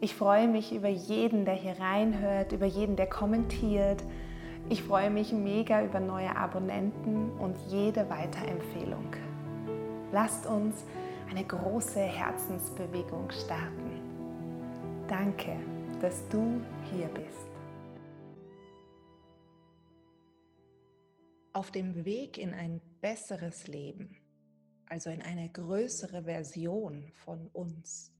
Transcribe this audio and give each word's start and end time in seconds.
Ich 0.00 0.14
freue 0.14 0.48
mich 0.48 0.74
über 0.74 0.88
jeden, 0.88 1.44
der 1.44 1.54
hier 1.54 1.78
reinhört, 1.78 2.52
über 2.52 2.66
jeden, 2.66 2.96
der 2.96 3.06
kommentiert. 3.06 4.02
Ich 4.68 4.82
freue 4.82 5.10
mich 5.10 5.32
mega 5.32 5.84
über 5.84 6.00
neue 6.00 6.36
Abonnenten 6.36 7.30
und 7.38 7.56
jede 7.68 8.08
Weiterempfehlung. 8.10 9.14
Lasst 10.12 10.46
uns 10.46 10.84
eine 11.30 11.44
große 11.44 12.00
Herzensbewegung 12.00 13.30
starten. 13.30 14.00
Danke, 15.08 15.56
dass 16.00 16.28
du 16.28 16.60
hier 16.92 17.08
bist. 17.08 17.48
Auf 21.52 21.70
dem 21.70 22.04
Weg 22.04 22.36
in 22.36 22.52
ein 22.52 22.80
besseres 23.00 23.68
Leben 23.68 24.16
also 24.86 25.10
in 25.10 25.22
eine 25.22 25.48
größere 25.48 26.22
Version 26.22 27.10
von 27.24 27.48
uns, 27.48 28.13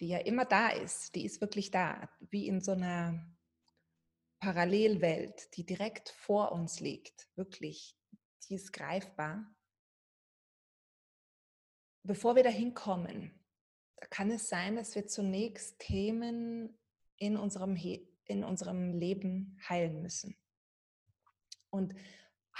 die 0.00 0.08
ja 0.08 0.18
immer 0.18 0.44
da 0.44 0.68
ist, 0.68 1.14
die 1.14 1.24
ist 1.24 1.40
wirklich 1.40 1.70
da, 1.70 2.08
wie 2.20 2.46
in 2.46 2.60
so 2.60 2.72
einer 2.72 3.36
Parallelwelt, 4.38 5.56
die 5.56 5.64
direkt 5.64 6.10
vor 6.10 6.52
uns 6.52 6.80
liegt, 6.80 7.28
wirklich, 7.36 7.96
die 8.48 8.54
ist 8.54 8.72
greifbar. 8.72 9.44
Bevor 12.02 12.36
wir 12.36 12.42
dahin 12.42 12.74
kommen, 12.74 13.32
kann 14.10 14.30
es 14.30 14.48
sein, 14.48 14.76
dass 14.76 14.94
wir 14.94 15.06
zunächst 15.06 15.78
Themen 15.78 16.78
in 17.16 17.36
unserem, 17.36 17.76
in 17.76 18.44
unserem 18.44 18.92
Leben 18.92 19.58
heilen 19.68 20.02
müssen. 20.02 20.36
Und 21.70 21.94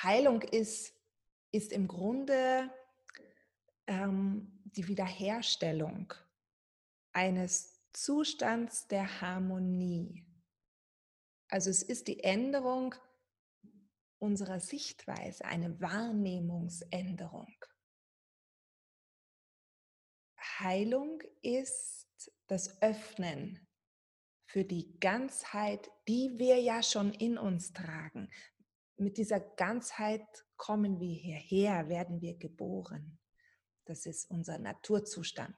Heilung 0.03 0.43
ist, 0.43 0.95
ist 1.53 1.73
im 1.73 1.87
Grunde 1.87 2.71
ähm, 3.87 4.61
die 4.65 4.89
Wiederherstellung 4.89 6.13
eines 7.17 7.81
Zustands 7.95 8.89
der 8.89 9.23
Harmonie. 9.23 10.27
Also 11.49 11.71
es 11.71 11.83
ist 11.83 12.09
die 12.09 12.23
Änderung 12.23 12.95
unserer 14.19 14.61
Sichtweise, 14.61 15.47
eine 15.47 15.81
Wahrnehmungsänderung. 15.81 17.55
Heilung 20.59 21.23
ist 21.41 22.31
das 22.49 22.83
Öffnen 22.83 23.67
für 24.45 24.65
die 24.65 25.01
Ganzheit, 25.01 25.91
die 26.07 26.39
wir 26.39 26.61
ja 26.61 26.83
schon 26.83 27.15
in 27.15 27.39
uns 27.39 27.73
tragen. 27.73 28.31
Mit 28.99 29.17
dieser 29.17 29.41
Ganzheit 29.41 30.27
kommen 30.57 31.01
wir 31.01 31.15
hierher, 31.15 31.89
werden 31.89 32.21
wir 32.21 32.37
geboren. 32.37 33.19
Das 33.87 34.05
ist 34.05 34.31
unser 34.31 34.59
Naturzustand. 34.59 35.57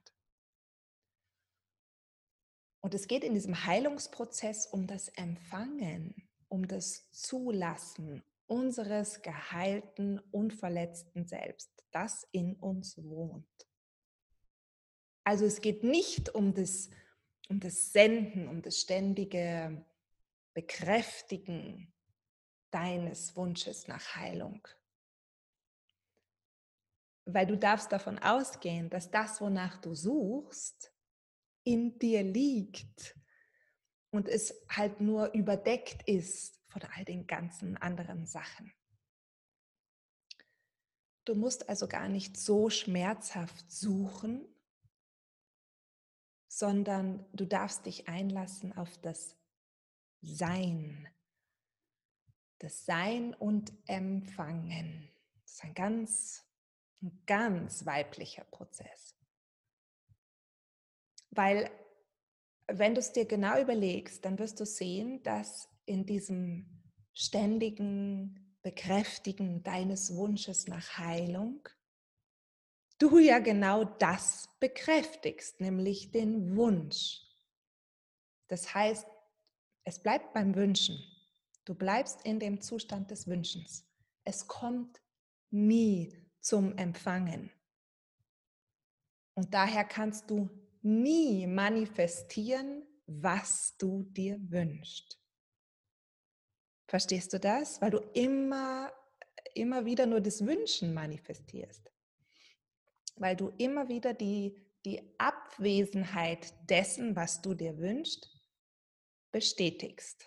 Und 2.81 2.95
es 2.95 3.09
geht 3.09 3.25
in 3.25 3.35
diesem 3.35 3.65
Heilungsprozess 3.65 4.67
um 4.67 4.87
das 4.87 5.09
Empfangen, 5.09 6.29
um 6.49 6.67
das 6.67 7.11
Zulassen 7.11 8.23
unseres 8.47 9.23
geheilten, 9.23 10.21
unverletzten 10.31 11.27
Selbst, 11.27 11.71
das 11.91 12.27
in 12.33 12.57
uns 12.57 12.97
wohnt. 13.03 13.47
Also 15.25 15.45
es 15.45 15.61
geht 15.61 15.85
nicht 15.85 16.35
um 16.35 16.55
das, 16.55 16.89
um 17.51 17.61
das 17.61 17.93
Senden, 17.93 18.49
um 18.49 18.63
das 18.63 18.81
ständige 18.81 19.85
Bekräftigen 20.55 21.93
deines 22.71 23.37
Wunsches 23.37 23.89
nach 23.89 24.17
Heilung, 24.17 24.67
weil 27.27 27.47
du 27.47 27.59
darfst 27.59 27.93
davon 27.93 28.19
ausgehen, 28.19 28.89
dass 28.89 29.11
das, 29.11 29.41
wonach 29.41 29.79
du 29.81 29.95
suchst, 29.95 30.93
in 31.69 31.99
dir 31.99 32.23
liegt 32.23 33.15
und 34.11 34.27
es 34.27 34.55
halt 34.69 35.01
nur 35.01 35.33
überdeckt 35.35 36.09
ist 36.09 36.59
von 36.69 36.83
all 36.95 37.05
den 37.05 37.27
ganzen 37.27 37.77
anderen 37.77 38.27
Sachen. 38.27 38.73
Du 41.25 41.35
musst 41.35 41.69
also 41.69 41.87
gar 41.87 42.09
nicht 42.09 42.39
so 42.39 42.71
schmerzhaft 42.71 43.71
suchen, 43.71 44.49
sondern 46.47 47.27
du 47.35 47.45
darfst 47.45 47.85
dich 47.85 48.09
einlassen 48.09 48.75
auf 48.75 48.97
das 49.03 49.37
Sein. 50.23 51.07
Das 52.61 52.87
Sein 52.87 53.35
und 53.35 53.73
Empfangen. 53.87 55.11
Das 55.43 55.53
ist 55.53 55.65
ein 55.65 55.75
ganz 55.75 56.49
ein 57.03 57.23
ganz 57.27 57.87
weiblicher 57.87 58.45
Prozess. 58.45 59.18
Weil 61.31 61.71
wenn 62.67 62.95
du 62.95 63.01
es 63.01 63.13
dir 63.13 63.25
genau 63.25 63.61
überlegst, 63.61 64.25
dann 64.25 64.39
wirst 64.39 64.61
du 64.61 64.67
sehen, 64.67 65.23
dass 65.23 65.69
in 65.87 66.05
diesem 66.05 66.83
ständigen 67.13 68.57
Bekräftigen 68.63 69.63
deines 69.63 70.15
Wunsches 70.15 70.69
nach 70.69 70.99
Heilung 70.99 71.67
du 72.99 73.19
ja 73.19 73.39
genau 73.39 73.85
das 73.85 74.49
bekräftigst, 74.61 75.61
nämlich 75.61 76.11
den 76.11 76.57
Wunsch. 76.57 77.23
Das 78.49 78.75
heißt, 78.75 79.07
es 79.85 80.03
bleibt 80.03 80.35
beim 80.35 80.55
Wünschen. 80.55 80.99
Du 81.65 81.75
bleibst 81.75 82.23
in 82.23 82.41
dem 82.41 82.61
Zustand 82.61 83.11
des 83.11 83.27
Wünschens. 83.27 83.87
Es 84.25 84.47
kommt 84.47 85.01
nie 85.51 86.17
zum 86.41 86.77
Empfangen. 86.77 87.51
Und 89.35 89.55
daher 89.55 89.85
kannst 89.85 90.31
du 90.31 90.49
nie 90.83 91.47
manifestieren, 91.47 92.87
was 93.07 93.77
du 93.79 94.05
dir 94.05 94.39
wünschst. 94.51 95.19
Verstehst 96.87 97.33
du 97.33 97.41
das? 97.41 97.81
Weil 97.81 97.91
du 97.91 97.99
immer, 98.15 98.93
immer 99.55 99.85
wieder 99.85 100.07
nur 100.07 100.21
das 100.21 100.45
Wünschen 100.45 100.95
manifestierst. 100.95 101.93
Weil 103.17 103.37
du 103.37 103.53
immer 103.59 103.89
wieder 103.89 104.15
die, 104.15 104.57
die 104.85 105.03
Abwesenheit 105.19 106.55
dessen, 106.71 107.15
was 107.17 107.43
du 107.43 107.55
dir 107.55 107.79
wünschst, 107.79 108.31
bestätigst. 109.31 110.25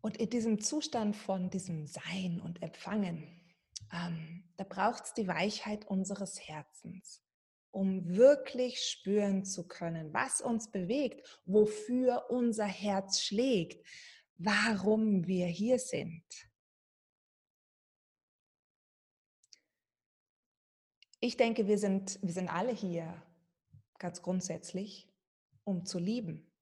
Und 0.00 0.16
in 0.16 0.30
diesem 0.30 0.60
Zustand 0.60 1.16
von 1.16 1.50
diesem 1.50 1.86
Sein 1.86 2.40
und 2.40 2.62
Empfangen, 2.62 3.40
ähm, 3.92 4.44
da 4.56 4.64
braucht 4.64 5.04
es 5.04 5.14
die 5.14 5.28
Weichheit 5.28 5.84
unseres 5.86 6.40
Herzens, 6.40 7.22
um 7.72 8.06
wirklich 8.06 8.82
spüren 8.82 9.44
zu 9.44 9.66
können, 9.66 10.12
was 10.12 10.40
uns 10.40 10.70
bewegt, 10.70 11.40
wofür 11.46 12.30
unser 12.30 12.66
Herz 12.66 13.20
schlägt, 13.20 13.84
warum 14.36 15.26
wir 15.26 15.46
hier 15.46 15.78
sind. 15.78 16.24
Ich 21.18 21.36
denke, 21.36 21.66
wir 21.66 21.78
sind, 21.78 22.18
wir 22.22 22.32
sind 22.32 22.48
alle 22.48 22.72
hier 22.72 23.22
ganz 23.98 24.22
grundsätzlich, 24.22 25.08
um 25.64 25.86
zu 25.86 25.98
lieben. 25.98 26.52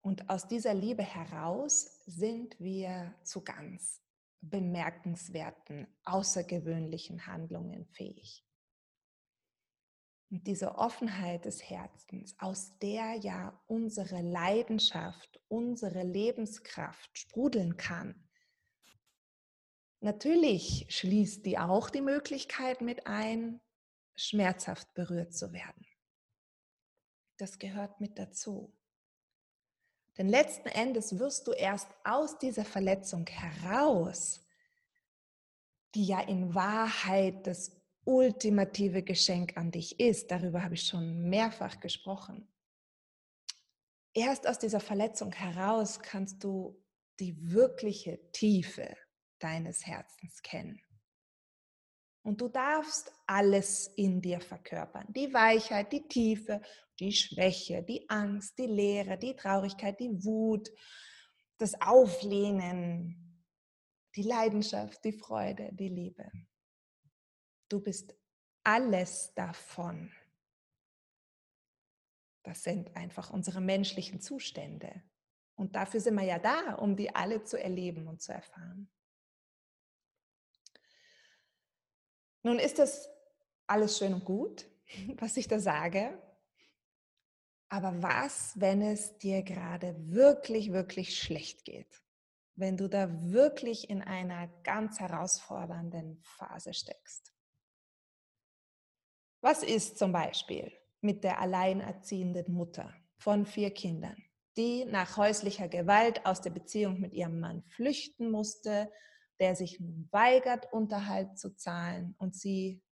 Und 0.00 0.30
aus 0.30 0.48
dieser 0.48 0.72
Liebe 0.72 1.02
heraus 1.02 2.02
sind 2.06 2.58
wir 2.58 3.14
zu 3.24 3.44
ganz 3.44 4.00
bemerkenswerten, 4.40 5.86
außergewöhnlichen 6.04 7.26
Handlungen 7.26 7.86
fähig. 7.86 8.46
Und 10.30 10.46
diese 10.46 10.76
Offenheit 10.76 11.44
des 11.44 11.62
Herzens, 11.62 12.34
aus 12.38 12.76
der 12.78 13.14
ja 13.16 13.60
unsere 13.66 14.22
Leidenschaft, 14.22 15.40
unsere 15.48 16.02
Lebenskraft 16.02 17.16
sprudeln 17.16 17.76
kann, 17.76 18.28
natürlich 20.00 20.86
schließt 20.88 21.46
die 21.46 21.58
auch 21.58 21.90
die 21.90 22.00
Möglichkeit 22.00 22.80
mit 22.80 23.06
ein, 23.06 23.60
schmerzhaft 24.16 24.92
berührt 24.94 25.32
zu 25.32 25.52
werden. 25.52 25.86
Das 27.36 27.58
gehört 27.58 28.00
mit 28.00 28.18
dazu. 28.18 28.72
Denn 30.16 30.28
letzten 30.28 30.68
Endes 30.68 31.18
wirst 31.18 31.46
du 31.46 31.52
erst 31.52 31.88
aus 32.02 32.38
dieser 32.38 32.64
Verletzung 32.64 33.26
heraus, 33.26 34.46
die 35.94 36.06
ja 36.06 36.20
in 36.20 36.54
Wahrheit 36.54 37.46
das 37.46 37.72
ultimative 38.06 39.02
Geschenk 39.02 39.56
an 39.56 39.70
dich 39.70 40.00
ist, 40.00 40.30
darüber 40.30 40.62
habe 40.62 40.74
ich 40.74 40.84
schon 40.84 41.28
mehrfach 41.28 41.80
gesprochen. 41.80 42.48
Erst 44.14 44.46
aus 44.46 44.58
dieser 44.58 44.80
Verletzung 44.80 45.32
heraus 45.32 46.00
kannst 46.00 46.42
du 46.42 46.82
die 47.20 47.36
wirkliche 47.52 48.18
Tiefe 48.32 48.96
deines 49.38 49.86
Herzens 49.86 50.40
kennen. 50.42 50.80
Und 52.22 52.40
du 52.40 52.48
darfst 52.48 53.12
alles 53.26 53.88
in 53.96 54.20
dir 54.20 54.40
verkörpern. 54.40 55.06
Die 55.12 55.32
Weichheit, 55.32 55.92
die 55.92 56.08
Tiefe, 56.08 56.60
die 56.98 57.12
Schwäche, 57.12 57.82
die 57.82 58.08
Angst, 58.08 58.58
die 58.58 58.66
Leere, 58.66 59.18
die 59.18 59.36
Traurigkeit, 59.36 60.00
die 60.00 60.24
Wut, 60.24 60.70
das 61.58 61.80
Auflehnen, 61.80 63.44
die 64.14 64.22
Leidenschaft, 64.22 65.04
die 65.04 65.12
Freude, 65.12 65.70
die 65.72 65.88
Liebe. 65.88 66.30
Du 67.68 67.80
bist 67.80 68.14
alles 68.62 69.32
davon. 69.34 70.12
Das 72.42 72.62
sind 72.62 72.94
einfach 72.96 73.30
unsere 73.30 73.60
menschlichen 73.60 74.20
Zustände. 74.20 75.02
Und 75.56 75.74
dafür 75.74 76.00
sind 76.00 76.14
wir 76.14 76.24
ja 76.24 76.38
da, 76.38 76.74
um 76.74 76.96
die 76.96 77.14
alle 77.14 77.42
zu 77.42 77.60
erleben 77.60 78.06
und 78.06 78.20
zu 78.20 78.32
erfahren. 78.32 78.88
Nun 82.42 82.58
ist 82.58 82.78
das 82.78 83.08
alles 83.66 83.98
schön 83.98 84.14
und 84.14 84.24
gut, 84.24 84.68
was 85.16 85.36
ich 85.36 85.48
da 85.48 85.58
sage. 85.58 86.22
Aber 87.68 88.00
was, 88.00 88.52
wenn 88.60 88.80
es 88.80 89.18
dir 89.18 89.42
gerade 89.42 89.96
wirklich, 90.08 90.72
wirklich 90.72 91.18
schlecht 91.18 91.64
geht? 91.64 92.02
Wenn 92.54 92.76
du 92.76 92.88
da 92.88 93.10
wirklich 93.32 93.90
in 93.90 94.02
einer 94.02 94.46
ganz 94.62 95.00
herausfordernden 95.00 96.20
Phase 96.22 96.72
steckst? 96.72 97.35
Was 99.48 99.62
ist 99.62 99.96
zum 99.96 100.10
Beispiel 100.10 100.72
mit 101.02 101.22
der 101.22 101.38
alleinerziehenden 101.40 102.52
Mutter 102.52 102.92
von 103.16 103.46
vier 103.46 103.70
Kindern, 103.70 104.16
die 104.56 104.84
nach 104.86 105.16
häuslicher 105.16 105.68
Gewalt 105.68 106.26
aus 106.26 106.40
der 106.40 106.50
Beziehung 106.50 106.98
mit 106.98 107.14
ihrem 107.14 107.38
Mann 107.38 107.62
flüchten 107.68 108.32
musste, 108.32 108.90
der 109.38 109.54
sich 109.54 109.78
nun 109.78 110.08
weigert, 110.10 110.72
Unterhalt 110.72 111.38
zu 111.38 111.54
zahlen 111.54 112.16
und 112.18 112.34
sie 112.34 112.82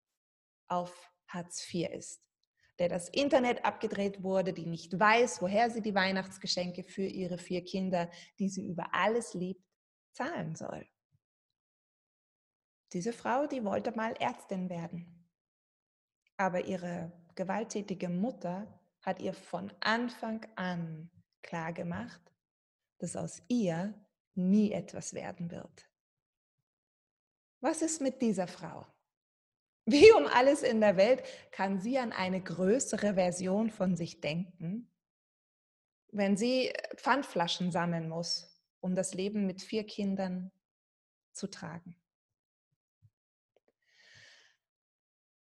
auf 0.68 1.10
Hartz 1.26 1.66
IV 1.74 1.90
ist, 1.90 2.22
der 2.78 2.88
das 2.88 3.08
Internet 3.08 3.64
abgedreht 3.64 4.22
wurde, 4.22 4.52
die 4.52 4.66
nicht 4.66 4.96
weiß, 4.96 5.42
woher 5.42 5.70
sie 5.70 5.82
die 5.82 5.96
Weihnachtsgeschenke 5.96 6.84
für 6.84 7.02
ihre 7.02 7.38
vier 7.38 7.64
Kinder, 7.64 8.08
die 8.38 8.48
sie 8.48 8.64
über 8.64 8.94
alles 8.94 9.34
liebt, 9.34 9.64
zahlen 10.12 10.54
soll. 10.54 10.86
Diese 12.92 13.12
Frau, 13.12 13.48
die 13.48 13.64
wollte 13.64 13.90
mal 13.90 14.14
Ärztin 14.20 14.70
werden. 14.70 15.23
Aber 16.36 16.64
ihre 16.64 17.12
gewalttätige 17.34 18.08
Mutter 18.08 18.66
hat 19.02 19.20
ihr 19.20 19.34
von 19.34 19.72
Anfang 19.81 20.46
an 20.56 21.10
klargemacht, 21.42 22.20
dass 22.98 23.16
aus 23.16 23.42
ihr 23.48 23.94
nie 24.34 24.72
etwas 24.72 25.14
werden 25.14 25.50
wird. 25.50 25.90
Was 27.60 27.82
ist 27.82 28.00
mit 28.00 28.20
dieser 28.20 28.46
Frau? 28.46 28.86
Wie 29.86 30.10
um 30.12 30.26
alles 30.26 30.62
in 30.62 30.81
der 30.81 30.96
Welt 30.96 31.22
kann 31.50 31.78
sie 31.78 31.98
an 31.98 32.12
eine 32.12 32.42
größere 32.42 33.14
Version 33.14 33.70
von 33.70 33.96
sich 33.96 34.20
denken, 34.20 34.90
wenn 36.08 36.36
sie 36.36 36.72
Pfandflaschen 36.96 37.70
sammeln 37.70 38.08
muss, 38.08 38.62
um 38.81 38.94
das 38.94 39.14
Leben 39.14 39.46
mit 39.46 39.60
vier 39.60 39.84
Kindern 39.84 40.50
zu 41.32 41.48
tragen? 41.48 41.96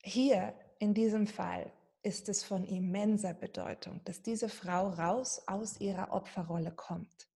Hier 0.01 0.55
in 0.79 0.93
diesem 0.93 1.27
Fall 1.27 1.71
ist 2.03 2.29
es 2.29 2.43
von 2.43 2.63
immenser 2.65 3.33
Bedeutung, 3.33 4.01
dass 4.05 4.21
diese 4.21 4.49
Frau 4.49 4.89
raus 4.89 5.41
aus 5.47 5.79
ihrer 5.79 6.11
Opferrolle 6.11 6.71
kommt 6.71 7.27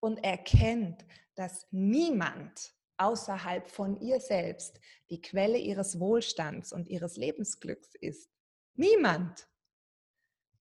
und 0.00 0.22
erkennt, 0.22 1.04
dass 1.34 1.66
niemand 1.70 2.74
außerhalb 2.96 3.68
von 3.68 4.00
ihr 4.00 4.20
selbst 4.20 4.80
die 5.10 5.20
Quelle 5.20 5.58
ihres 5.58 5.98
Wohlstands 5.98 6.72
und 6.72 6.88
ihres 6.88 7.16
Lebensglücks 7.16 7.94
ist. 7.96 8.30
Niemand. 8.74 9.48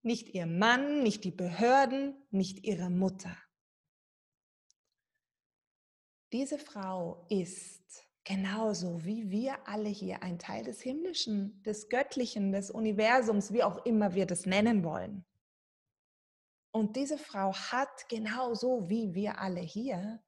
Nicht 0.03 0.29
ihr 0.29 0.47
Mann, 0.47 1.03
nicht 1.03 1.23
die 1.23 1.31
Behörden, 1.31 2.15
nicht 2.31 2.63
ihre 2.63 2.89
Mutter. 2.89 3.37
Diese 6.31 6.57
Frau 6.57 7.23
ist 7.29 8.03
Genauso 8.23 9.03
wie 9.03 9.31
wir 9.31 9.67
alle 9.67 9.89
hier 9.89 10.21
ein 10.21 10.37
Teil 10.37 10.63
des 10.63 10.81
Himmlischen, 10.81 11.61
des 11.63 11.89
Göttlichen, 11.89 12.51
des 12.51 12.69
Universums, 12.69 13.51
wie 13.51 13.63
auch 13.63 13.83
immer 13.85 14.13
wir 14.13 14.27
das 14.27 14.45
nennen 14.45 14.83
wollen. 14.83 15.25
Und 16.71 16.95
diese 16.95 17.17
Frau 17.17 17.53
hat 17.53 18.07
genauso 18.09 18.87
wie 18.89 19.13
wir 19.15 19.39
alle 19.39 19.61
hier 19.61 20.23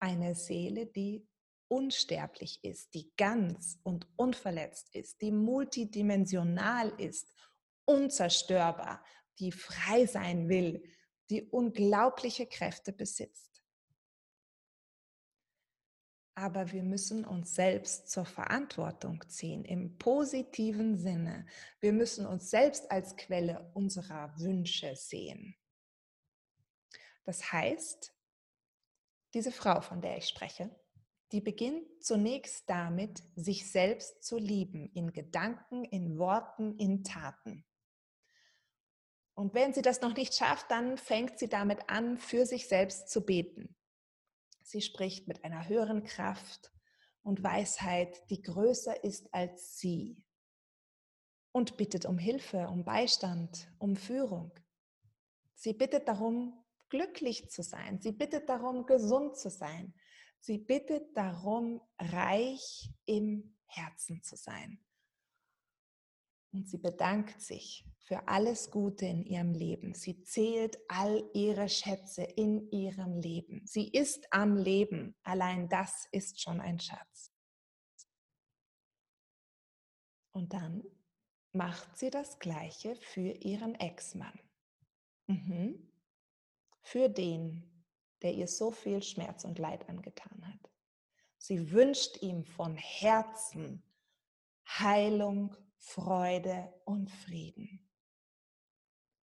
eine 0.00 0.34
Seele, 0.34 0.86
die 0.86 1.26
unsterblich 1.68 2.62
ist, 2.62 2.92
die 2.94 3.12
ganz 3.16 3.78
und 3.84 4.06
unverletzt 4.16 4.94
ist, 4.94 5.22
die 5.22 5.30
multidimensional 5.30 6.88
ist, 7.00 7.32
unzerstörbar, 7.86 9.04
die 9.38 9.52
frei 9.52 10.04
sein 10.06 10.48
will, 10.48 10.82
die 11.30 11.42
unglaubliche 11.42 12.46
Kräfte 12.46 12.92
besitzt 12.92 13.53
aber 16.34 16.72
wir 16.72 16.82
müssen 16.82 17.24
uns 17.24 17.54
selbst 17.54 18.10
zur 18.10 18.24
Verantwortung 18.24 19.22
ziehen, 19.28 19.64
im 19.64 19.98
positiven 19.98 20.96
Sinne. 20.96 21.46
Wir 21.80 21.92
müssen 21.92 22.26
uns 22.26 22.50
selbst 22.50 22.90
als 22.90 23.16
Quelle 23.16 23.70
unserer 23.74 24.38
Wünsche 24.38 24.96
sehen. 24.96 25.56
Das 27.24 27.52
heißt, 27.52 28.12
diese 29.32 29.52
Frau, 29.52 29.80
von 29.80 30.00
der 30.00 30.18
ich 30.18 30.28
spreche, 30.28 30.70
die 31.32 31.40
beginnt 31.40 31.84
zunächst 32.02 32.68
damit, 32.68 33.22
sich 33.34 33.70
selbst 33.70 34.22
zu 34.22 34.38
lieben, 34.38 34.90
in 34.94 35.12
Gedanken, 35.12 35.84
in 35.84 36.18
Worten, 36.18 36.76
in 36.78 37.02
Taten. 37.02 37.64
Und 39.34 39.54
wenn 39.54 39.72
sie 39.72 39.82
das 39.82 40.00
noch 40.00 40.14
nicht 40.14 40.34
schafft, 40.34 40.70
dann 40.70 40.96
fängt 40.96 41.38
sie 41.38 41.48
damit 41.48 41.88
an, 41.88 42.18
für 42.18 42.46
sich 42.46 42.68
selbst 42.68 43.08
zu 43.08 43.24
beten. 43.24 43.74
Sie 44.64 44.80
spricht 44.80 45.28
mit 45.28 45.44
einer 45.44 45.68
höheren 45.68 46.04
Kraft 46.04 46.72
und 47.22 47.42
Weisheit, 47.42 48.28
die 48.30 48.40
größer 48.40 49.04
ist 49.04 49.32
als 49.32 49.78
sie. 49.78 50.24
Und 51.52 51.76
bittet 51.76 52.06
um 52.06 52.18
Hilfe, 52.18 52.66
um 52.68 52.82
Beistand, 52.82 53.70
um 53.78 53.94
Führung. 53.94 54.52
Sie 55.54 55.74
bittet 55.74 56.08
darum, 56.08 56.64
glücklich 56.88 57.50
zu 57.50 57.62
sein. 57.62 58.00
Sie 58.00 58.12
bittet 58.12 58.48
darum, 58.48 58.86
gesund 58.86 59.36
zu 59.36 59.50
sein. 59.50 59.94
Sie 60.40 60.58
bittet 60.58 61.16
darum, 61.16 61.80
reich 61.98 62.90
im 63.04 63.56
Herzen 63.66 64.22
zu 64.22 64.34
sein. 64.34 64.82
Und 66.52 66.68
sie 66.68 66.78
bedankt 66.78 67.40
sich 67.40 67.86
für 68.04 68.28
alles 68.28 68.70
Gute 68.70 69.06
in 69.06 69.24
ihrem 69.24 69.52
Leben. 69.52 69.94
Sie 69.94 70.22
zählt 70.22 70.78
all 70.88 71.24
ihre 71.32 71.68
Schätze 71.68 72.22
in 72.22 72.70
ihrem 72.70 73.18
Leben. 73.18 73.66
Sie 73.66 73.88
ist 73.88 74.26
am 74.30 74.56
Leben. 74.56 75.16
Allein 75.22 75.68
das 75.70 76.06
ist 76.12 76.40
schon 76.40 76.60
ein 76.60 76.78
Schatz. 76.78 77.32
Und 80.32 80.52
dann 80.52 80.84
macht 81.52 81.96
sie 81.96 82.10
das 82.10 82.38
Gleiche 82.38 82.94
für 82.96 83.30
ihren 83.30 83.74
Ex-Mann. 83.76 84.38
Mhm. 85.26 85.90
Für 86.82 87.08
den, 87.08 87.84
der 88.20 88.34
ihr 88.34 88.48
so 88.48 88.70
viel 88.70 89.02
Schmerz 89.02 89.44
und 89.44 89.58
Leid 89.58 89.88
angetan 89.88 90.46
hat. 90.46 90.70
Sie 91.38 91.70
wünscht 91.70 92.20
ihm 92.22 92.44
von 92.44 92.76
Herzen 92.76 93.82
Heilung 94.66 95.56
Freude 95.78 96.72
und 96.84 97.10
Frieden. 97.10 97.80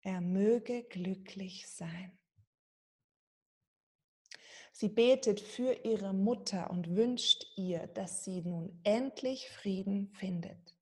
Er 0.02 0.20
möge 0.20 0.84
glücklich 0.84 1.68
sein. 1.68 2.18
Sie 4.72 4.88
betet 4.88 5.40
für 5.40 5.84
ihre 5.84 6.14
Mutter 6.14 6.70
und 6.70 6.96
wünscht 6.96 7.44
ihr, 7.56 7.86
dass 7.88 8.24
sie 8.24 8.40
nun 8.40 8.80
endlich 8.82 9.50
Frieden 9.50 10.08
findet. 10.08 10.74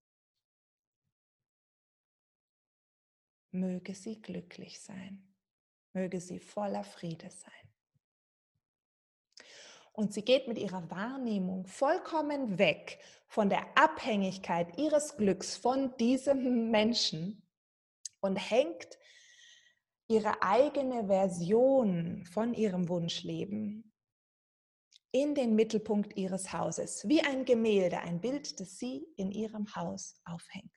Möge 3.50 3.94
sie 3.94 4.20
glücklich 4.20 4.80
sein. 4.80 5.34
Möge 5.94 6.20
sie 6.20 6.38
voller 6.38 6.84
Friede 6.84 7.28
sein. 7.30 7.52
Und 9.92 10.14
sie 10.14 10.22
geht 10.22 10.46
mit 10.46 10.58
ihrer 10.58 10.88
Wahrnehmung 10.92 11.66
vollkommen 11.66 12.56
weg 12.58 13.00
von 13.26 13.48
der 13.48 13.66
Abhängigkeit 13.76 14.78
ihres 14.78 15.16
Glücks 15.16 15.56
von 15.56 15.96
diesem 15.96 16.70
Menschen 16.70 17.42
und 18.20 18.36
hängt 18.36 18.96
ihre 20.08 20.42
eigene 20.42 21.06
Version 21.06 22.24
von 22.24 22.54
ihrem 22.54 22.88
Wunschleben 22.88 23.92
in 25.12 25.34
den 25.34 25.54
Mittelpunkt 25.54 26.16
ihres 26.16 26.52
Hauses, 26.52 27.06
wie 27.08 27.22
ein 27.22 27.44
Gemälde, 27.44 28.00
ein 28.00 28.20
Bild, 28.20 28.58
das 28.60 28.78
sie 28.78 29.06
in 29.16 29.30
ihrem 29.30 29.74
Haus 29.74 30.20
aufhängt. 30.24 30.72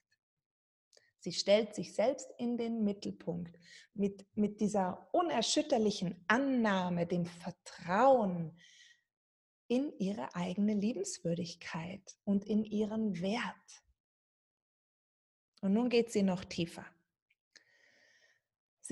Sie 1.18 1.32
stellt 1.32 1.74
sich 1.74 1.94
selbst 1.94 2.28
in 2.38 2.56
den 2.56 2.82
Mittelpunkt 2.82 3.56
mit, 3.94 4.26
mit 4.34 4.60
dieser 4.60 5.08
unerschütterlichen 5.12 6.24
Annahme, 6.26 7.06
dem 7.06 7.26
Vertrauen 7.26 8.58
in 9.68 9.96
ihre 9.98 10.34
eigene 10.34 10.74
Liebenswürdigkeit 10.74 12.16
und 12.24 12.44
in 12.44 12.64
ihren 12.64 13.20
Wert. 13.20 13.84
Und 15.60 15.74
nun 15.74 15.88
geht 15.88 16.10
sie 16.10 16.22
noch 16.22 16.44
tiefer. 16.44 16.84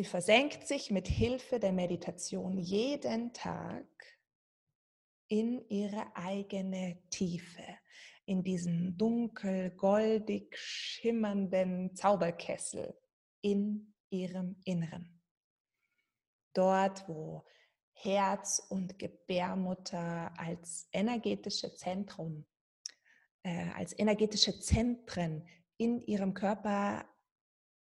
Sie 0.01 0.07
versenkt 0.07 0.67
sich 0.67 0.91
mit 0.91 1.07
Hilfe 1.09 1.61
der 1.61 1.73
Meditation 1.73 2.57
jeden 2.57 3.35
Tag 3.35 3.85
in 5.29 5.63
ihre 5.69 6.17
eigene 6.17 7.03
Tiefe, 7.11 7.63
in 8.25 8.43
diesen 8.43 8.97
dunkel, 8.97 9.73
goldig 9.73 10.57
schimmernden 10.57 11.95
Zauberkessel 11.95 12.99
in 13.43 13.95
ihrem 14.09 14.57
Inneren. 14.65 15.21
Dort, 16.55 17.07
wo 17.07 17.45
Herz 17.93 18.59
und 18.71 18.99
Gebärmutter 18.99 20.33
als 20.39 20.89
energetische 20.93 21.75
Zentrum, 21.75 22.47
äh, 23.43 23.69
als 23.73 23.99
energetische 23.99 24.59
Zentren 24.61 25.47
in 25.77 26.01
ihrem 26.07 26.33
Körper 26.33 27.05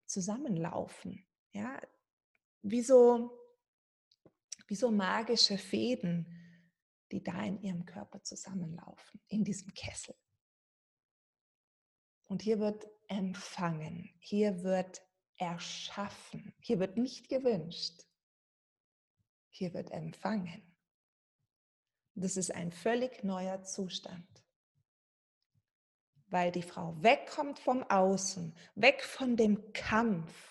zusammenlaufen. 0.07 1.25
Ja, 1.52 1.81
wie 2.62 2.83
so, 2.83 3.31
wie 4.67 4.75
so 4.75 4.90
magische 4.90 5.59
Fäden, 5.59 6.26
die 7.11 7.23
da 7.23 7.43
in 7.45 7.61
ihrem 7.62 7.85
Körper 7.85 8.23
zusammenlaufen, 8.23 9.21
in 9.29 9.45
diesem 9.45 9.73
Kessel. 9.75 10.14
Und 12.26 12.43
hier 12.43 12.61
wird 12.61 12.87
empfangen, 13.09 14.14
hier 14.21 14.62
wird 14.62 15.02
erschaffen, 15.37 16.55
hier 16.61 16.79
wird 16.79 16.97
nicht 16.97 17.29
gewünscht, 17.29 18.05
hier 19.49 19.75
wird 19.75 19.90
empfangen. 19.90 20.62
Das 22.14 22.37
ist 22.37 22.55
ein 22.55 22.71
völlig 22.71 23.25
neuer 23.25 23.62
Zustand, 23.62 24.45
weil 26.29 26.52
die 26.52 26.62
Frau 26.62 27.02
wegkommt 27.02 27.59
vom 27.59 27.83
Außen, 27.83 28.55
weg 28.75 29.02
von 29.02 29.37
dem 29.37 29.73
Kampf, 29.73 30.50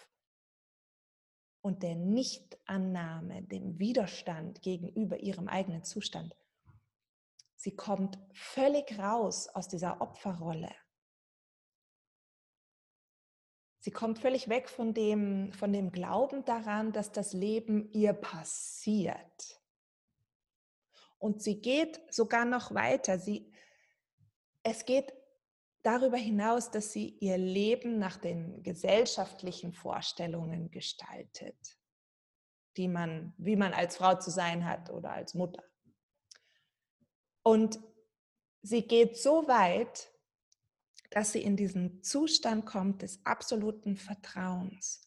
und 1.69 1.83
der 1.83 1.93
Nichtannahme, 1.93 3.43
dem 3.43 3.77
Widerstand 3.77 4.63
gegenüber 4.63 5.19
ihrem 5.19 5.47
eigenen 5.47 5.83
Zustand. 5.83 6.35
Sie 7.57 7.75
kommt 7.75 8.17
völlig 8.33 8.97
raus 8.97 9.47
aus 9.47 9.67
dieser 9.67 10.01
Opferrolle. 10.01 10.71
Sie 13.77 13.91
kommt 13.91 14.17
völlig 14.17 14.49
weg 14.49 14.67
von 14.67 14.95
dem, 14.95 15.53
von 15.53 15.71
dem 15.71 15.91
Glauben 15.91 16.43
daran, 16.43 16.91
dass 16.91 17.11
das 17.11 17.33
Leben 17.33 17.91
ihr 17.91 18.13
passiert. 18.13 19.61
Und 21.19 21.43
sie 21.43 21.61
geht 21.61 22.01
sogar 22.11 22.45
noch 22.45 22.73
weiter. 22.73 23.19
Sie, 23.19 23.53
es 24.63 24.85
geht 24.85 25.13
darüber 25.83 26.17
hinaus, 26.17 26.71
dass 26.71 26.91
sie 26.91 27.17
ihr 27.19 27.37
Leben 27.37 27.99
nach 27.99 28.17
den 28.17 28.61
gesellschaftlichen 28.63 29.73
Vorstellungen 29.73 30.71
gestaltet, 30.71 31.77
die 32.77 32.87
man, 32.87 33.33
wie 33.37 33.55
man 33.55 33.73
als 33.73 33.97
Frau 33.97 34.15
zu 34.15 34.31
sein 34.31 34.65
hat 34.65 34.89
oder 34.89 35.11
als 35.11 35.33
Mutter. 35.33 35.63
Und 37.43 37.79
sie 38.61 38.87
geht 38.87 39.17
so 39.17 39.47
weit, 39.47 40.11
dass 41.11 41.31
sie 41.31 41.41
in 41.41 41.55
diesen 41.55 42.03
Zustand 42.03 42.65
kommt 42.65 43.01
des 43.01 43.25
absoluten 43.25 43.95
Vertrauens, 43.95 45.01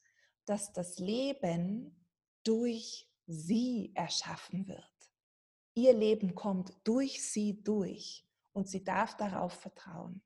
dass 0.46 0.72
das 0.72 0.98
Leben 0.98 2.06
durch 2.42 3.08
sie 3.26 3.92
erschaffen 3.94 4.66
wird. 4.66 4.88
Ihr 5.74 5.92
Leben 5.92 6.34
kommt 6.34 6.74
durch 6.84 7.24
sie 7.30 7.62
durch 7.62 8.26
und 8.52 8.68
sie 8.68 8.82
darf 8.82 9.16
darauf 9.16 9.52
vertrauen 9.52 10.22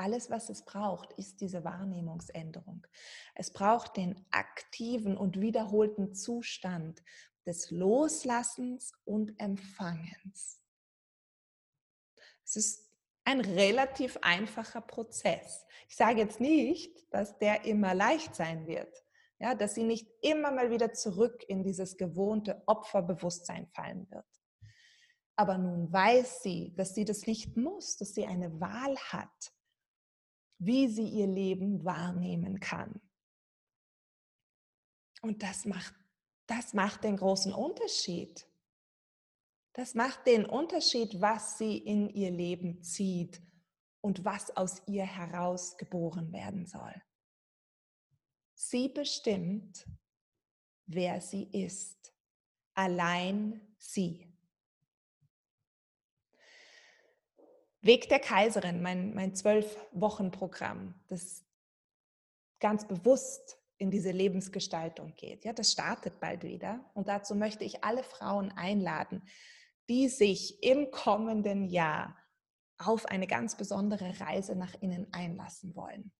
alles, 0.00 0.30
was 0.30 0.48
es 0.48 0.64
braucht, 0.64 1.12
ist 1.12 1.42
diese 1.42 1.62
Wahrnehmungsänderung. 1.62 2.86
Es 3.34 3.52
braucht 3.52 3.98
den 3.98 4.26
aktiven 4.30 5.16
und 5.16 5.40
wiederholten 5.40 6.14
Zustand 6.14 7.02
des 7.46 7.70
Loslassens 7.70 8.92
und 9.04 9.38
Empfangens. 9.38 10.62
Es 12.44 12.56
ist 12.56 12.90
ein 13.24 13.42
relativ 13.42 14.16
einfacher 14.22 14.80
Prozess. 14.80 15.66
Ich 15.88 15.96
sage 15.96 16.20
jetzt 16.20 16.40
nicht, 16.40 17.06
dass 17.12 17.38
der 17.38 17.66
immer 17.66 17.94
leicht 17.94 18.34
sein 18.34 18.66
wird. 18.66 19.04
Ja, 19.38 19.54
dass 19.54 19.74
sie 19.74 19.84
nicht 19.84 20.08
immer 20.22 20.50
mal 20.50 20.70
wieder 20.70 20.92
zurück 20.92 21.44
in 21.48 21.62
dieses 21.62 21.96
gewohnte 21.96 22.62
Opferbewusstsein 22.66 23.66
fallen 23.68 24.10
wird. 24.10 24.26
Aber 25.36 25.56
nun 25.56 25.90
weiß 25.90 26.42
sie, 26.42 26.74
dass 26.74 26.94
sie 26.94 27.04
das 27.04 27.26
nicht 27.26 27.56
muss, 27.56 27.96
dass 27.96 28.14
sie 28.14 28.26
eine 28.26 28.60
Wahl 28.60 28.96
hat, 28.96 29.52
wie 30.60 30.88
sie 30.88 31.08
ihr 31.08 31.26
Leben 31.26 31.84
wahrnehmen 31.84 32.60
kann. 32.60 33.00
Und 35.22 35.42
das 35.42 35.64
macht, 35.64 35.94
das 36.46 36.74
macht 36.74 37.02
den 37.02 37.16
großen 37.16 37.52
Unterschied. 37.52 38.46
Das 39.72 39.94
macht 39.94 40.26
den 40.26 40.44
Unterschied, 40.44 41.20
was 41.20 41.56
sie 41.56 41.78
in 41.78 42.10
ihr 42.10 42.30
Leben 42.30 42.82
zieht 42.82 43.40
und 44.02 44.24
was 44.24 44.54
aus 44.56 44.82
ihr 44.86 45.04
heraus 45.04 45.78
geboren 45.78 46.30
werden 46.32 46.66
soll. 46.66 46.94
Sie 48.54 48.90
bestimmt, 48.90 49.88
wer 50.86 51.22
sie 51.22 51.44
ist. 51.44 52.12
Allein 52.74 53.74
sie. 53.78 54.29
Weg 57.82 58.08
der 58.08 58.18
Kaiserin, 58.18 58.82
mein, 58.82 59.34
Zwölf-Wochen-Programm, 59.34 60.94
das 61.08 61.44
ganz 62.60 62.86
bewusst 62.86 63.58
in 63.78 63.90
diese 63.90 64.10
Lebensgestaltung 64.10 65.14
geht. 65.16 65.44
Ja, 65.44 65.54
das 65.54 65.72
startet 65.72 66.20
bald 66.20 66.44
wieder. 66.44 66.84
Und 66.92 67.08
dazu 67.08 67.34
möchte 67.34 67.64
ich 67.64 67.82
alle 67.82 68.02
Frauen 68.02 68.52
einladen, 68.52 69.22
die 69.88 70.08
sich 70.08 70.62
im 70.62 70.90
kommenden 70.90 71.64
Jahr 71.64 72.16
auf 72.76 73.06
eine 73.06 73.26
ganz 73.26 73.56
besondere 73.56 74.20
Reise 74.20 74.56
nach 74.56 74.74
innen 74.80 75.10
einlassen 75.12 75.74
wollen. 75.74 76.12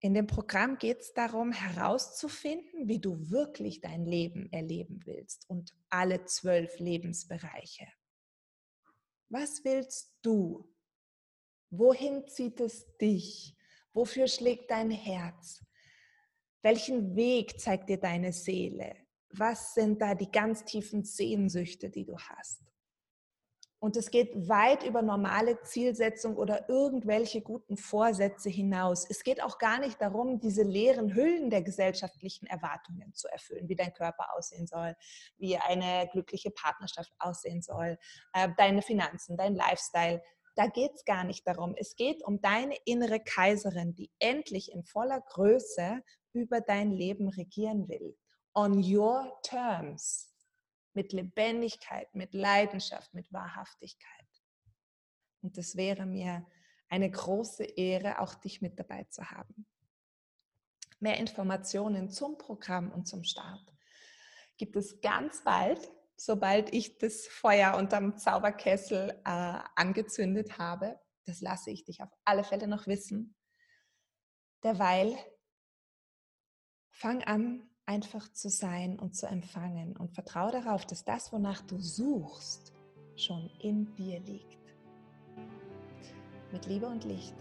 In 0.00 0.14
dem 0.14 0.26
Programm 0.26 0.78
geht 0.78 0.98
es 0.98 1.12
darum, 1.12 1.52
herauszufinden, 1.52 2.88
wie 2.88 2.98
du 2.98 3.30
wirklich 3.30 3.80
dein 3.80 4.04
Leben 4.04 4.52
erleben 4.52 5.00
willst 5.04 5.48
und 5.48 5.76
alle 5.90 6.24
zwölf 6.24 6.80
Lebensbereiche. 6.80 7.86
Was 9.32 9.64
willst 9.64 10.12
du? 10.20 10.70
Wohin 11.70 12.28
zieht 12.28 12.60
es 12.60 12.86
dich? 12.98 13.56
Wofür 13.94 14.28
schlägt 14.28 14.70
dein 14.70 14.90
Herz? 14.90 15.64
Welchen 16.60 17.16
Weg 17.16 17.58
zeigt 17.58 17.88
dir 17.88 17.96
deine 17.96 18.34
Seele? 18.34 18.94
Was 19.30 19.72
sind 19.72 20.02
da 20.02 20.14
die 20.14 20.30
ganz 20.30 20.66
tiefen 20.66 21.02
Sehnsüchte, 21.02 21.88
die 21.88 22.04
du 22.04 22.18
hast? 22.18 22.60
Und 23.82 23.96
es 23.96 24.12
geht 24.12 24.48
weit 24.48 24.84
über 24.84 25.02
normale 25.02 25.60
Zielsetzung 25.62 26.36
oder 26.36 26.68
irgendwelche 26.68 27.40
guten 27.40 27.76
Vorsätze 27.76 28.48
hinaus. 28.48 29.04
Es 29.10 29.24
geht 29.24 29.42
auch 29.42 29.58
gar 29.58 29.80
nicht 29.80 30.00
darum, 30.00 30.38
diese 30.38 30.62
leeren 30.62 31.12
Hüllen 31.16 31.50
der 31.50 31.62
gesellschaftlichen 31.62 32.46
Erwartungen 32.46 33.12
zu 33.12 33.26
erfüllen, 33.26 33.68
wie 33.68 33.74
dein 33.74 33.92
Körper 33.92 34.36
aussehen 34.36 34.68
soll, 34.68 34.94
wie 35.36 35.56
eine 35.56 36.08
glückliche 36.12 36.52
Partnerschaft 36.52 37.12
aussehen 37.18 37.60
soll, 37.60 37.98
äh, 38.34 38.50
deine 38.56 38.82
Finanzen, 38.82 39.36
dein 39.36 39.56
Lifestyle. 39.56 40.22
Da 40.54 40.68
geht 40.68 40.92
es 40.94 41.04
gar 41.04 41.24
nicht 41.24 41.44
darum. 41.44 41.74
Es 41.76 41.96
geht 41.96 42.24
um 42.24 42.40
deine 42.40 42.76
innere 42.84 43.18
Kaiserin, 43.18 43.96
die 43.96 44.12
endlich 44.20 44.70
in 44.70 44.84
voller 44.84 45.22
Größe 45.22 46.04
über 46.32 46.60
dein 46.60 46.92
Leben 46.92 47.28
regieren 47.28 47.88
will. 47.88 48.16
On 48.54 48.74
your 48.74 49.40
terms 49.42 50.31
mit 50.94 51.12
Lebendigkeit, 51.12 52.14
mit 52.14 52.34
Leidenschaft, 52.34 53.12
mit 53.14 53.32
Wahrhaftigkeit. 53.32 54.26
Und 55.40 55.58
es 55.58 55.76
wäre 55.76 56.06
mir 56.06 56.46
eine 56.88 57.10
große 57.10 57.64
Ehre, 57.64 58.20
auch 58.20 58.34
dich 58.34 58.60
mit 58.60 58.78
dabei 58.78 59.04
zu 59.04 59.30
haben. 59.30 59.66
Mehr 61.00 61.18
Informationen 61.18 62.10
zum 62.10 62.38
Programm 62.38 62.92
und 62.92 63.06
zum 63.06 63.24
Start 63.24 63.72
gibt 64.56 64.76
es 64.76 65.00
ganz 65.00 65.42
bald, 65.42 65.90
sobald 66.16 66.72
ich 66.72 66.98
das 66.98 67.26
Feuer 67.26 67.76
unterm 67.76 68.16
Zauberkessel 68.16 69.20
äh, 69.24 69.58
angezündet 69.74 70.58
habe. 70.58 71.00
Das 71.24 71.40
lasse 71.40 71.70
ich 71.70 71.84
dich 71.84 72.02
auf 72.02 72.10
alle 72.24 72.44
Fälle 72.44 72.68
noch 72.68 72.86
wissen. 72.86 73.34
Derweil 74.62 75.16
fang 76.90 77.24
an, 77.24 77.68
einfach 77.86 78.32
zu 78.32 78.48
sein 78.48 78.98
und 78.98 79.16
zu 79.16 79.26
empfangen 79.26 79.96
und 79.96 80.12
vertraue 80.12 80.52
darauf, 80.52 80.86
dass 80.86 81.04
das, 81.04 81.32
wonach 81.32 81.62
du 81.62 81.78
suchst, 81.78 82.72
schon 83.16 83.50
in 83.60 83.94
dir 83.94 84.20
liegt. 84.20 84.58
Mit 86.52 86.66
Liebe 86.66 86.86
und 86.86 87.04
Licht, 87.04 87.34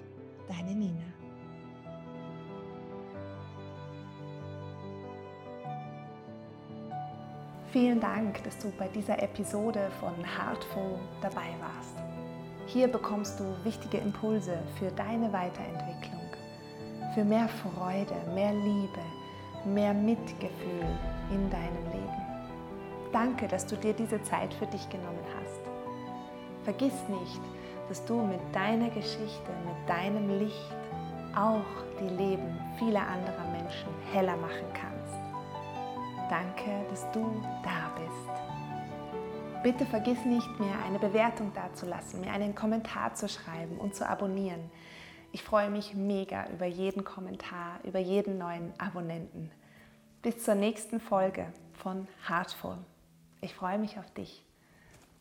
deine 0.48 0.74
Nina. 0.74 1.04
Vielen 7.72 8.02
Dank, 8.02 8.44
dass 8.44 8.58
du 8.58 8.70
bei 8.72 8.90
dieser 8.90 9.22
Episode 9.24 9.90
von 10.02 10.14
Heartful 10.26 11.00
dabei 11.22 11.56
warst. 11.62 11.96
Hier 12.68 12.90
bekommst 12.90 13.40
du 13.40 13.46
wichtige 13.64 13.98
Impulse 13.98 14.62
für 14.78 14.92
deine 14.92 15.32
Weiterentwicklung, 15.32 16.30
für 17.14 17.24
mehr 17.24 17.48
Freude, 17.48 18.16
mehr 18.34 18.54
Liebe, 18.54 19.00
mehr 19.66 19.94
Mitgefühl 19.94 20.88
in 21.32 21.50
deinem 21.50 21.86
Leben. 21.92 22.22
Danke, 23.12 23.48
dass 23.48 23.66
du 23.66 23.76
dir 23.76 23.94
diese 23.94 24.22
Zeit 24.24 24.54
für 24.54 24.68
dich 24.68 24.88
genommen 24.90 25.26
hast. 25.36 25.62
Vergiss 26.64 26.94
nicht, 27.10 27.42
dass 27.90 28.06
du 28.06 28.22
mit 28.22 28.40
deiner 28.54 28.90
Geschichte, 28.90 29.52
mit 29.66 29.90
deinem 29.90 30.40
Licht 30.40 30.76
auch 31.36 31.66
die 32.00 32.14
Leben 32.16 32.58
vieler 32.78 33.08
anderer 33.08 33.48
Menschen 33.52 33.90
heller 34.12 34.38
machen 34.38 34.66
kannst. 34.74 34.92
Danke, 36.30 36.72
dass 36.90 37.10
du 37.12 37.42
da 37.64 37.92
bist. 37.98 38.42
Bitte 39.64 39.86
vergiss 39.86 40.24
nicht 40.26 40.60
mehr, 40.60 40.76
eine 40.88 40.98
Bewertung 40.98 41.52
dazulassen, 41.54 42.22
mir 42.22 42.32
einen 42.32 42.56
Kommentar 42.56 43.14
zu 43.14 43.28
schreiben 43.28 43.78
und 43.78 43.94
zu 43.94 44.08
abonnieren. 44.08 44.72
Ich 45.34 45.44
freue 45.44 45.70
mich 45.70 45.94
mega 45.94 46.48
über 46.50 46.66
jeden 46.66 47.06
Kommentar, 47.06 47.80
über 47.84 48.00
jeden 48.00 48.38
neuen 48.38 48.74
Abonnenten. 48.78 49.50
Bis 50.22 50.44
zur 50.44 50.56
nächsten 50.56 51.00
Folge 51.00 51.52
von 51.74 52.08
Heartful. 52.28 52.78
Ich 53.40 53.56
freue 53.56 53.80
mich 53.80 53.98
auf 53.98 54.12
dich. 54.14 54.44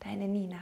Deine 0.01 0.27
Nina. 0.27 0.59